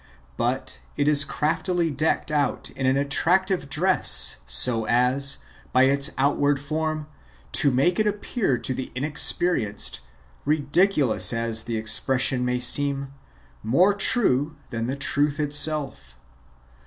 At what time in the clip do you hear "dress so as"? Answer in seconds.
3.69-5.37